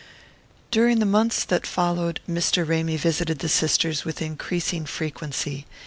[0.01, 0.05] V
[0.71, 2.67] During the months that followed, Mr.
[2.67, 5.67] Ramy visited the sisters with increasing frequency.